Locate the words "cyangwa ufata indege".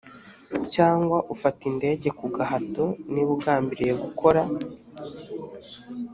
0.73-2.07